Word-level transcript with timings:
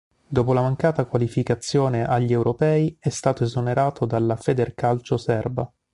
Dopo 0.27 0.51
la 0.53 0.61
mancata 0.61 1.05
qualificazione 1.05 2.03
agli 2.05 2.31
europei 2.31 2.97
è 2.99 3.09
stato 3.09 3.43
esonerato 3.43 4.07
dalla 4.07 4.35
Federcalcio 4.35 5.15
serba. 5.15 5.71